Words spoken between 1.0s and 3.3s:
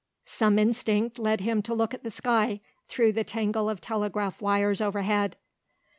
led him to look at the sky through the